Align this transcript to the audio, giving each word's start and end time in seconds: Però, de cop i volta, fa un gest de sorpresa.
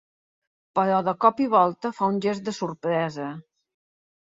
Però, 0.79 1.01
de 1.07 1.13
cop 1.25 1.43
i 1.45 1.47
volta, 1.51 1.93
fa 1.99 2.09
un 2.15 2.19
gest 2.29 2.49
de 2.49 2.57
sorpresa. 2.63 3.31